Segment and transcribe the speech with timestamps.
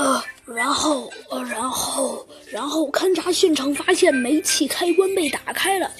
[0.00, 5.90] 呃，然后，呃，然后，然后勘察现场发现煤气开关被打开了，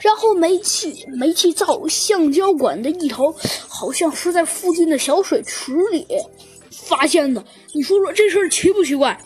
[0.00, 3.32] 然后煤气煤气灶橡胶管的一头
[3.68, 6.04] 好像是在附近的小水池里
[6.72, 7.44] 发现的。
[7.72, 9.16] 你说说这事儿奇不奇怪？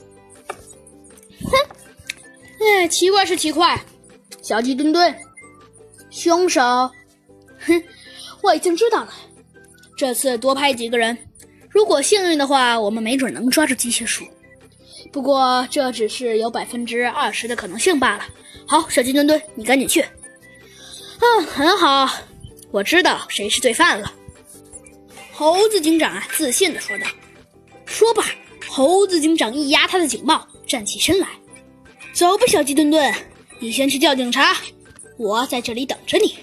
[1.43, 1.53] 哼，
[2.61, 3.83] 哎，奇怪是奇怪。
[4.43, 5.17] 小鸡墩墩，
[6.11, 6.61] 凶手，
[7.61, 7.83] 哼，
[8.43, 9.15] 我已经知道了。
[9.97, 11.17] 这次多派几个人。
[11.71, 14.25] 如果幸运的话，我们没准能抓住机械鼠。
[15.13, 18.25] 不过这只是有百分之二十的可能性罢了。
[18.67, 20.05] 好，小鸡墩墩，你赶紧去。
[21.21, 22.09] 嗯，很好，
[22.71, 24.13] 我知道谁是罪犯了。
[25.33, 27.07] 猴子警长啊，自信的说道。
[27.87, 28.25] 说罢，
[28.69, 31.29] 猴子警长一压他的警帽，站起身来。
[32.13, 33.15] 走吧，小鸡墩墩，
[33.59, 34.57] 你先去叫警察，
[35.17, 36.37] 我在这里等着你。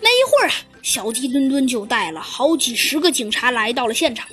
[0.00, 4.28] 没一会儿啊，小鸡墩墩就带了好几十个警察来到了现场。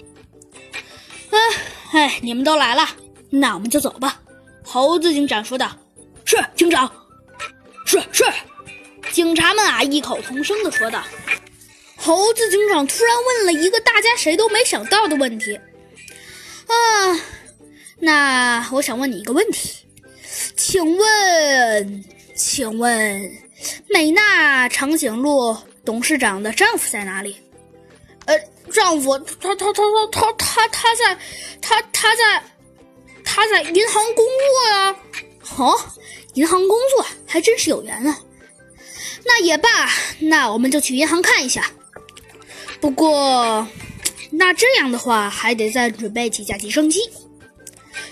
[1.91, 2.87] 哎，你们都来了，
[3.29, 4.19] 那我们就走吧。”
[4.63, 5.71] 猴子警长说道。
[6.25, 6.91] “是，警长。
[7.85, 8.23] ”“是是。”
[9.11, 11.03] 警察们啊异口同声的说道。
[11.95, 15.55] 猴子警长突然问了一个大家谁都没想到的问题
[16.67, 16.73] ：“啊，
[17.99, 19.85] 那我想问你一个问题，
[20.57, 22.03] 请问，
[22.35, 23.31] 请问，
[23.89, 27.37] 美娜长颈鹿董事长的丈夫在哪里？”
[28.71, 31.17] 丈夫，他他他他他他他在，
[31.61, 32.43] 他他在，
[33.23, 34.95] 他在银行工作呀。
[35.57, 35.79] 哦，
[36.33, 38.19] 银行工作还真是有缘啊。
[39.23, 39.69] 那也罢，
[40.19, 41.71] 那我们就去银行看一下。
[42.79, 43.67] 不过，
[44.31, 46.99] 那这样的话还得再准备几架直升机。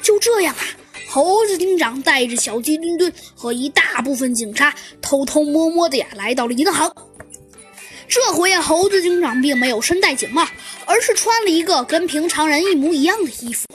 [0.02, 0.64] 就这样啊，
[1.10, 6.96] 猴子警长带着小鸡墩墩和一大部分警察偷偷摸摸的呀来到了银行。
[8.08, 10.48] 这回啊，猴子警长并没有身戴警帽，
[10.86, 13.68] 而是穿了一个跟平常人一模一样的衣服。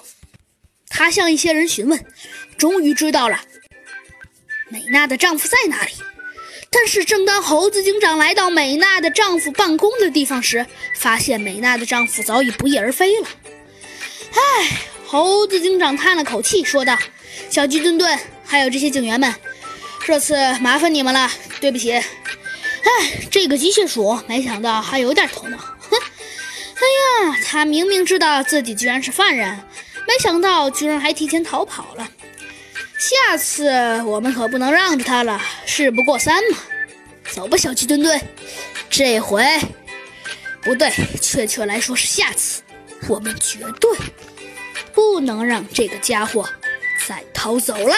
[0.88, 2.04] 他向一些人询问，
[2.56, 3.40] 终于知道了
[4.68, 5.92] 美娜的丈夫在哪里。
[6.70, 10.66] 但是，正当猴子警长来到美娜的丈夫办公的地方时，
[10.96, 13.28] 发现美娜的丈夫早已不翼而飞了。
[14.32, 16.98] 唉，猴子警长叹了口气，说道
[17.48, 19.34] ：“小鸡墩墩，还有这些警员们，
[20.04, 21.98] 这次麻烦你们了，对不起。”
[22.88, 25.96] 哎，这个机械鼠没想到还有点头脑，哼！
[26.74, 29.60] 哎呀，他明明知道自己居然是犯人，
[30.06, 32.08] 没想到居然还提前逃跑了。
[32.98, 33.70] 下次
[34.04, 36.58] 我们可不能让着他了，事不过三嘛。
[37.30, 38.18] 走吧，小鸡墩墩，
[38.88, 39.44] 这回
[40.62, 42.62] 不对，确切来说是下次，
[43.06, 43.90] 我们绝对
[44.94, 46.48] 不能让这个家伙
[47.06, 47.94] 再逃走了。